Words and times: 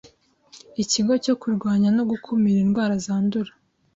ikigo 0.83 1.13
cyo 1.23 1.33
kurwanya 1.41 1.89
no 1.97 2.03
gukumira 2.09 2.59
indwara 2.65 2.93
zandura, 3.05 3.51